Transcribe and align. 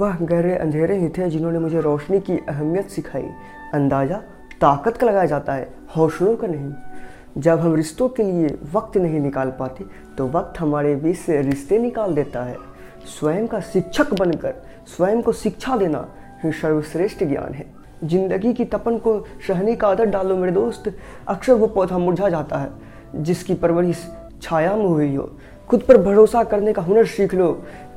गहरे 0.00 0.54
अंधेरे 0.56 0.96
ही 0.98 1.08
थे 1.08 1.28
जिन्होंने 1.30 1.58
मुझे 1.58 1.80
रोशनी 1.80 2.20
की 2.20 2.38
अहमियत 2.48 2.88
सिखाई। 2.88 3.28
अंदाज़ा 3.74 4.16
ताकत 4.60 4.96
का 4.96 5.06
लगाया 5.06 5.26
जाता 5.26 5.52
है 5.52 5.68
हौसलों 5.96 6.36
का 6.36 6.46
नहीं। 6.46 6.72
जब 7.38 7.60
हम 7.60 7.74
रिश्तों 7.74 8.08
के 8.08 8.22
लिए 8.22 8.56
वक्त 8.74 8.96
नहीं 8.96 9.20
निकाल 9.20 9.50
पाते 9.50 9.84
तो 10.18 10.26
वक्त 10.28 10.60
हमारे 10.60 10.94
बीच 10.96 11.16
से 11.16 11.40
रिश्ते 11.42 11.78
निकाल 11.78 12.14
देता 12.14 12.42
है। 12.44 12.56
स्वयं 13.08 13.46
का 13.46 13.60
शिक्षक 13.62 14.14
बनकर, 14.14 14.54
स्वयं 14.86 15.22
को 15.22 15.32
शिक्षा 15.32 15.76
देना 15.76 16.06
ही 16.44 16.52
सर्वश्रेष्ठ 16.52 17.24
ज्ञान 17.24 17.54
है। 17.54 17.66
ज़िंदगी 18.04 18.52
की 18.54 18.64
तपन 18.64 18.96
को 18.98 19.18
सहने 19.46 19.74
का 19.76 19.88
आदत 19.88 20.08
डालो 20.08 20.36
मेरे 20.36 20.52
दोस्त, 20.52 20.92
अक्सर 21.28 21.52
वो 21.52 21.66
पौधा 21.66 21.98
मुरझा 21.98 22.28
जाता 22.28 22.58
है, 22.58 22.70
जिसकी 23.16 23.54
परवरिश 23.54 24.06
छाया 24.42 24.74
में 24.76 24.84
हुई 24.84 25.14
हो। 25.14 25.30
खुद 25.68 25.80
पर 25.80 25.96
भरोसा 25.96 26.42
करने 26.44 26.72
का 26.72 26.82
हुनर 26.82 27.06
सीख 27.06 27.34
लो 27.34 27.52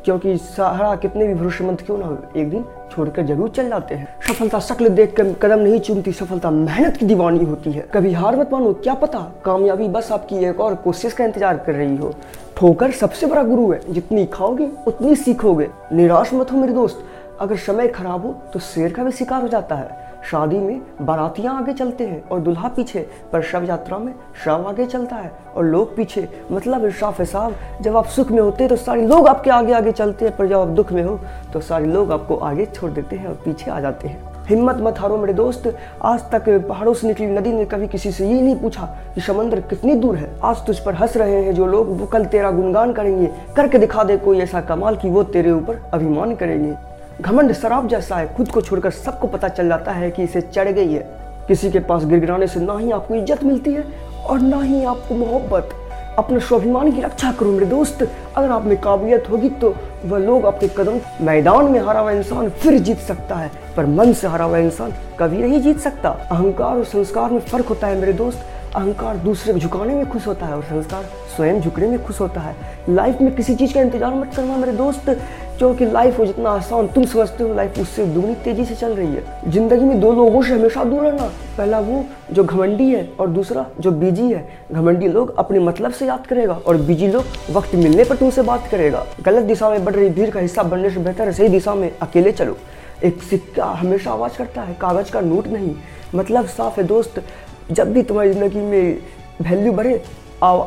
क्योंकि 0.06 0.38
सहारा 0.38 0.96
कितने 0.96 1.28
भी 1.28 1.34
भरोसेमंद 1.34 1.82
क्यों 1.82 1.98
ना 1.98 2.06
हो, 2.06 2.18
एक 2.36 2.50
दिन 2.50 2.66
छोड़कर 2.92 3.26
ज़रूर 3.26 3.50
चल 3.50 3.70
जाते 3.70 3.96
हैं। 3.96 4.08
सफलता 4.28 4.60
शक्ल 4.60 4.90
देख 4.90 5.16
कर 5.18 5.32
कदम 5.42 5.60
नहीं 5.60 5.80
चुनती 5.80 6.12
सफलता 6.12 6.52
मेहनत 6.52 6.98
की 6.98 7.06
दीवानी 7.06 7.44
होती 7.46 7.72
है। 7.72 7.86
कभी 7.94 8.12
हार 8.14 8.36
मत 8.36 8.50
मानो, 8.54 8.74
क्या 8.74 8.94
पता 8.96 9.20
कामयाबी 9.46 9.88
बस 9.90 10.12
आपकी 10.12 10.46
एक 10.46 10.60
और 10.60 10.76
कोशिश 10.76 11.14
का 11.14 11.26
इंतज़ार 11.26 11.58
कर 11.58 11.74
रही 11.74 11.96
हो। 11.98 12.14
ठोकर 12.58 12.92
सबसे 12.92 13.28
बड़ा 13.28 13.44
गुरु 13.44 13.72
है, 13.72 13.80
जितनी 13.90 14.26
खाओगे, 14.26 14.70
उतनी 14.88 15.16
सीखोगे। 15.16 15.68
निराश 15.94 16.34
मत 16.34 16.52
हो 16.52 16.58
मेरे 16.58 16.74
दोस्त 16.74 17.04
अगर 17.42 17.58
समय 17.58 17.88
खराब 17.88 18.26
हो 18.26 18.32
तो 18.54 18.60
शेर 18.62 18.94
का 18.94 19.04
भी 19.04 19.12
शिकार 19.12 19.42
हो 19.42 19.48
जाता 19.48 19.76
है। 19.76 20.02
शादी 20.24 20.58
में 20.58 20.82
बारातियाँ 21.02 21.56
आगे 21.58 21.74
चलते 21.74 22.06
हैं 22.06 22.22
और 22.24 22.40
दुल्हा 22.40 22.68
पीछे, 22.68 23.00
पर 23.32 23.42
शव 23.44 23.64
यात्रा 23.64 23.98
में 23.98 24.14
शव 24.44 24.66
आगे 24.68 24.86
चलता 24.86 25.16
है 25.16 25.32
और 25.56 25.66
लोग 25.66 25.96
पीछे। 25.96 26.28
मतलब 26.52 26.86
इंसाफ 26.86 27.20
है 27.20 27.26
साहब, 27.26 27.56
जब 27.82 27.98
आप 27.98 28.06
सुख 28.08 28.32
में 28.32 28.40
होते 28.40 28.64
हैं 28.64 28.70
तो 28.70 28.76
सारे 28.76 29.08
लोग 29.08 29.28
आपके 29.28 29.50
आगे 29.52 29.74
आगे 29.74 29.92
चलते 29.92 30.26
हैं, 30.26 30.36
पर 30.38 30.48
जब 30.48 30.60
आप 30.60 30.68
दुख 30.68 30.92
में 30.92 31.04
हो 31.04 31.20
तो 31.54 31.62
सारे 31.62 31.86
लोग 31.86 32.12
आपको 32.12 32.36
आगे 32.36 32.66
छोड़ 32.68 32.92
देते 32.92 33.16
हैं 33.16 33.28
और 33.28 33.42
पीछे 33.46 33.72
आ 33.72 33.80
जाते 33.80 34.08
हैं। 34.08 34.32
हिम्मत 34.46 34.78
मत 34.78 35.00
हारो 35.00 35.18
मेरे 35.18 35.34
दोस्त, 35.34 35.68
आज 36.02 36.22
तक 36.32 36.50
पहाड़ों 36.70 36.94
से 36.94 37.08
निकली 37.08 37.28
नदी 37.28 37.52
ने 37.52 37.66
कभी 37.66 37.88
किसी 37.88 38.12
से 38.12 38.28
ये 38.28 38.42
नहीं 38.42 38.56
पूछा 38.56 38.86
कि 39.16 39.22
समंदर 39.22 39.60
कितनी 39.62 39.96
दूर 39.96 40.16
है। 40.16 40.32
आज 40.44 40.66
तुझ 40.66 40.78
पर 40.80 40.96
हंस 40.96 41.18
रहे 41.18 41.44
हैं 41.44 41.54
जो 41.56 41.66
लोग, 41.66 41.90
वो 42.00 42.06
कल 42.06 42.26
तेरा 42.26 42.52
गुणगान 42.52 42.94
करेंगे। 42.94 43.30
करके 43.56 43.78
दिखा 43.78 44.04
दे 44.04 44.18
कोई 44.18 44.40
ऐसा 44.40 44.62
कमाल 44.62 44.96
कि 44.96 45.10
वो 45.10 45.24
तेरे 45.26 45.52
ऊपर 45.52 45.82
अभिमान 45.94 46.36
करेंगे। 46.36 46.74
घमंड 47.22 47.54
शराब 47.54 47.88
जैसा 47.88 48.16
है, 48.16 48.34
खुद 48.36 48.50
को 48.52 48.62
छोड़कर 48.62 48.92
सबको 48.92 49.28
पता 49.28 49.48
चल 49.50 49.68
जाता 49.68 49.92
है 49.92 50.10
कि 50.12 50.24
इसे 50.24 50.42
चढ़ 50.44 50.70
गई 50.70 50.94
है। 50.94 51.02
किसी 51.48 51.70
के 51.72 51.80
पास 51.82 52.06
गिरगिराने 52.06 52.48
से 52.48 52.60
ना 52.60 52.78
ही 52.78 52.92
आपको 52.92 53.16
इज़्ज़त 53.16 53.44
मिलती 53.44 53.74
है 53.74 53.84
और 54.26 54.40
ना 54.42 54.62
ही 54.62 54.84
आपको 54.84 55.16
मोहब्बत। 55.16 55.70
अपने 56.18 56.40
स्वाभिमान 56.40 56.92
की 56.92 57.02
रक्षा 57.02 57.32
करो 57.32 57.52
मेरे 57.52 57.66
दोस्त। 57.66 58.02
अगर 58.38 58.50
आप 58.52 58.66
में 58.66 58.76
काबिलियत 58.82 59.30
होगी 59.30 59.50
तो 59.52 59.74
वह 60.06 60.18
लोग 60.18 60.46
आपके 60.46 60.68
कदम 60.78 61.00
मैदान 61.22 61.72
में 61.72 61.80
हारा 61.80 62.00
हुआ 62.00 62.12
इंसान 62.12 62.50
फिर 62.52 62.78
जीत 62.80 62.98
सकता 63.00 63.36
है, 63.36 63.52
पर 63.78 63.86
मन 63.88 64.14
से 64.14 64.28
हारा 64.28 64.46
हुआ 64.46 64.58
इंसान 64.58 64.94
कभी 65.20 65.38
नहीं 65.38 65.62
जीत 65.62 65.80
सकता। 65.80 66.10
अहंकार 66.32 66.78
और 66.78 66.84
संस्कार 66.86 67.32
में 67.32 67.40
फ़र्क 67.42 67.66
होता 67.66 67.88
है 67.88 68.00
मेरे 68.00 68.14
दोस्त। 68.14 68.46
अहंकार 68.76 69.18
दूसरे 69.18 69.54
को 69.54 69.60
झुकाने 69.60 69.96
में 69.96 70.10
खुश 70.10 70.28
होता 70.28 70.46
है 70.46 70.56
और 70.56 70.64
संस्कार 70.64 71.04
स्वयं 71.36 71.62
झुकने 71.62 71.88
में 71.88 72.04
खुश 72.06 72.20
होता 72.20 72.42
है। 72.42 72.56
लाइफ 72.90 73.22
में 73.22 73.36
किसी 73.36 73.56
चीज़ 73.56 73.74
का 73.74 73.82
इंतज़ार 73.82 74.14
मत 74.14 74.36
करना, 74.36 74.58
मेरे 74.58 74.72
दोस्त। 74.72 75.10
क्योंकि 75.58 75.86
लाइफ 75.86 76.20
हो, 76.20 76.26
जितना 76.26 76.50
आसान, 76.50 76.88
तुम 76.88 77.06
समझते 77.06 77.44
हो 77.44 77.54
लाइफ 77.54 77.80
उससे 77.80 78.06
दुगनी 78.06 78.36
तेज़ी 78.36 78.66
से 78.66 78.76
चल 78.76 78.96
रही 78.96 79.08
है। 79.08 79.52
ज़िंदगी 79.52 79.86
में 79.86 80.00
दो 80.00 80.12
लोगों 80.12 80.42
से 80.44 80.54
हमेशा 80.54 80.84
दूर 80.84 81.04
रहना। 81.04 81.32
पहला 81.58 81.80
वो, 81.80 82.06
जो 82.32 82.44
घमंडी 82.44 82.90
है, 82.92 83.10
और 83.20 83.30
दूसरा, 83.30 83.66
जो 83.80 83.92
बिज़ी 83.92 84.32
है। 84.32 84.60
घमंडी 84.72 85.08
लोग 85.08 85.38
अपने 85.38 85.60
मतलब 85.60 85.92
से 85.92 86.08
याद 86.08 86.28
करेगा, 86.28 86.54
और 86.54 86.78
बिज़ी 86.78 87.08
लोग 87.08 87.26
वक्त 87.52 87.76
मिलने 87.76 88.04
पर 88.04 88.16
तुमसे 88.16 88.42
बात 88.42 88.68
करेगा। 88.68 89.06
गलत 89.26 89.44
दिशा 89.44 89.70
में 89.70 89.86
बढ़ 89.86 89.96
रही 89.96 90.10
भीड़ 90.10 90.30
का 90.30 90.40
हिस्सा 90.40 90.64
बनने 90.64 90.90
से 90.90 91.00
बेहतर 91.00 91.24
है, 91.24 91.34
सही 91.34 91.48
दिशा 91.48 91.76
में 91.76 91.92
अकेले 92.02 92.32
चलो। 92.32 92.58
एक 93.04 93.24
सिक्का 93.24 93.66
हमेशा 93.66 94.12
आवाज़ 94.12 94.38
करता 94.38 94.62
है, 94.62 94.74
कागज़ 94.74 95.12
का 95.12 95.22
नोट 95.22 95.48
नहीं। 95.48 95.76
मतलब 96.16 96.46
साफ़ 96.46 96.82
है, 96.82 96.88
दोस्त। 96.88 97.24
जब 97.72 97.94
भी 97.94 98.04
तुम्हारी 98.04 98.34
ज़िंदगी 98.34 98.62
में 98.62 98.98
वैल्यू 99.42 99.72
बढ़े 99.74 99.98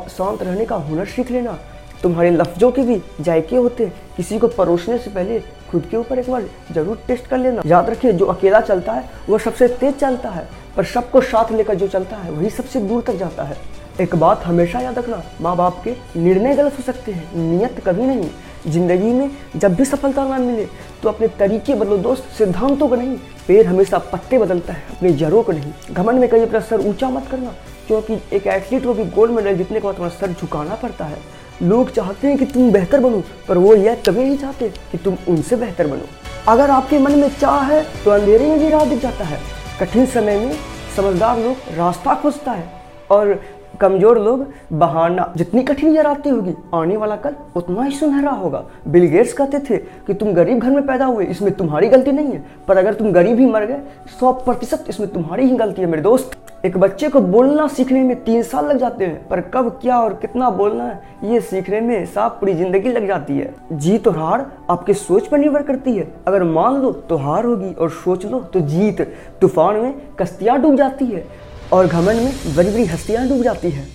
शांत 0.09 0.43
रहने 0.43 0.65
का 0.67 0.77
हुनर 0.77 1.07
सीख 1.07 1.31
लेना। 1.31 1.59
तुम्हारे 2.03 2.31
लफ्ज़ों 2.31 2.71
के 2.71 2.83
भी 2.83 3.01
जायके 3.21 3.57
होते 3.57 3.84
हैं। 3.84 3.93
किसी 4.17 4.39
को 4.39 4.49
परोसने 4.49 4.99
से 4.99 5.11
पहले 5.11 5.39
खुद 5.71 5.87
के 5.91 5.97
ऊपर 5.97 6.19
एक 6.19 6.31
बार 6.31 6.45
ज़रूर 6.73 6.99
टेस्ट 7.06 7.27
कर 7.27 7.39
लेना। 7.39 7.62
याद 7.67 7.91
रखिए, 7.91 8.12
जो 8.12 8.27
अकेला 8.27 8.61
चलता 8.61 8.93
है 8.93 9.09
वह 9.29 9.39
सबसे 9.39 9.69
तेज 9.71 9.95
चलता 9.95 10.31
है, 10.31 10.47
पर 10.77 10.85
सबको 10.85 11.21
साथ 11.23 11.53
लेकर 11.53 11.75
जो 11.75 11.89
चलता 11.89 12.17
है, 12.17 12.31
वही 12.31 12.51
सबसे 12.51 12.81
दूर 12.81 13.03
तक 13.03 13.17
जाता 13.17 13.45
है। 13.45 13.56
एक 14.01 14.15
बात 14.17 14.43
हमेशा 14.45 14.81
याद 14.81 14.99
रखना 14.99 15.23
माँ 15.41 15.56
बाप 15.56 15.83
के 15.85 15.95
निर्णय 16.17 16.55
गलत 16.56 16.79
हो 16.79 16.83
सकते 16.83 17.12
हैं, 17.12 17.37
नियत 17.37 17.81
कभी 17.87 18.06
नहीं। 18.06 18.29
ज़िंदगी 18.67 19.12
में 19.12 19.31
जब 19.56 19.75
भी 19.75 19.85
सफलता 19.85 20.25
ना 20.25 20.39
मिले 20.39 20.67
तो 21.03 21.09
अपने 21.09 21.29
तरीके 21.39 21.75
बदलो, 21.75 21.97
दोस्त। 21.99 22.29
सिद्धांतों 22.39 22.89
का 22.89 22.97
नहीं। 22.97 23.17
पेड़ 23.49 23.67
हमेशा 23.67 23.99
पत्ते 24.12 24.39
बदलता 24.39 24.73
है, 24.73 24.83
अपनी 24.91 25.12
जड़ों 25.12 25.43
को 25.43 25.53
नहीं। 25.53 25.73
घमंड 25.93 26.21
में 26.21 26.29
कहीं 26.29 26.43
अपना 26.43 26.61
सर 26.61 26.81
ऊँचा 26.81 27.11
मत 27.11 27.27
करना, 27.31 27.53
क्योंकि 27.87 28.19
एक 28.33 28.47
एथलीट 28.47 28.84
को 28.84 28.95
भी 28.95 29.05
गोल्ड 29.06 29.33
मेडल 29.33 29.56
जीतने 29.56 29.81
के 29.81 29.87
बाद 29.87 29.95
तुम्हारा 29.95 30.17
सर 30.17 30.33
झुकाना 30.33 30.75
पड़ता 30.75 31.05
है। 31.05 31.19
लोग 31.62 31.91
चाहते 31.91 32.29
हैं 32.29 32.37
कि 32.39 32.47
तुम 32.47 32.71
बेहतर 32.73 33.01
बनो, 33.01 33.23
पर 33.49 33.59
वो 33.59 33.75
यह 33.75 34.03
कभी 34.06 34.25
नहीं 34.25 34.37
चाहते 34.39 34.69
कि 34.93 34.99
तुम 34.99 35.17
उनसे 35.29 35.56
बेहतर 35.56 35.87
बनो। 35.87 36.06
अगर 36.49 36.71
आपके 36.71 36.99
मन 36.99 37.19
में 37.19 37.29
चाह 37.31 37.61
है 37.65 37.83
तो 38.05 38.11
अंधेरे 38.11 38.47
में 38.47 38.59
भी 38.59 38.69
राह 38.69 38.85
दिख 38.85 39.01
जाता 39.03 39.25
है। 39.25 39.41
कठिन 39.81 40.06
समय 40.06 40.39
में 40.39 40.56
समझदार 40.97 41.39
लोग 41.39 41.77
रास्ता 41.77 42.15
खोजता 42.15 42.53
है, 42.53 42.69
और 43.11 43.41
कमज़ोर 43.76 44.19
लोग 44.19 44.47
बहाना, 44.72 45.32
जितनी 45.37 45.62
कठिन 45.62 45.97
आती 45.98 46.31
होगी, 46.31 46.54
आने 46.75 46.97
वाला 46.97 47.16
कल 47.16 47.34
उतना 47.56 47.82
ही 47.82 47.91
सुनहरा 47.92 48.31
होगा। 48.32 48.62
बिल 48.88 49.06
गेट्स 49.06 49.32
कहते 49.32 49.59
थे 49.60 49.76
कि 50.06 50.14
तुम 50.14 50.32
गरीब 50.32 50.59
घर 50.59 50.70
में 50.70 50.87
पैदा 50.87 51.06
हुए, 51.06 51.25
इसमें 51.26 51.53
तुम्हारी 51.53 51.88
गलती 51.88 52.12
नहीं 52.12 52.32
है, 52.32 52.44
पर 52.69 52.78
अगर 52.78 52.94
तुम 52.94 53.12
गरीब 53.12 53.38
ही 53.38 53.47
मर 53.47 53.64
गए, 53.64 53.81
सौ 54.20 54.32
प्रतिशत 54.34 54.84
इसमें 54.88 55.09
तुम्हारी 55.10 55.47
ही 55.47 55.56
गलती 55.56 55.82
है 55.82 55.88
मेरे 55.88 56.03
दोस्त। 56.03 56.37
एक 56.64 56.76
बच्चे 56.78 57.09
को 57.09 57.20
बोलना 57.22 57.66
सीखने 57.69 58.03
में 58.03 58.22
तीन 58.25 58.42
साल 58.42 58.66
लग 58.66 58.78
जाते 58.78 59.04
हैं, 59.04 59.26
पर 59.28 59.41
कब, 59.47 59.69
क्या 59.82 59.98
और 59.98 60.14
कितना 60.14 60.50
बोलना 60.50 60.84
है, 60.84 61.00
ये 61.25 61.41
सीखने 61.43 61.81
में 61.81 62.06
साफ़ 62.06 62.32
पूरी 62.32 62.54
ज़िंदगी 62.54 62.88
लग 62.88 63.06
जाती 63.06 63.38
है। 63.38 63.54
जीत 63.72 64.08
और 64.08 64.16
हार 64.19 64.47
आपके 64.70 64.94
सोच 64.94 65.26
पर 65.26 65.38
निर्भर 65.38 65.62
करती 65.62 65.97
है। 65.97 66.12
अगर 66.26 66.43
मान 66.44 66.81
लो 66.82 66.93
तो 66.93 67.16
हार 67.16 67.44
होगी, 67.44 67.72
और 67.72 67.91
सोच 67.93 68.26
लो 68.26 68.41
तो 68.44 68.60
जीत। 68.62 69.00
तूफ़ान 69.41 69.76
में 69.76 69.94
कश्तियाँ 70.19 70.60
डूब 70.62 70.76
जाती 70.76 71.04
है। 71.04 71.25
और 71.72 71.87
घमंड 71.87 72.21
में 72.21 72.54
बड़ी 72.56 72.71
बड़ी 72.71 72.84
हस्तियाँ 72.87 73.27
डूब 73.28 73.43
जाती 73.43 73.71
है। 73.71 73.84